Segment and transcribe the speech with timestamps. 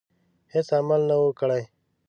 [0.53, 1.63] هیڅ عمل نه وو کړی.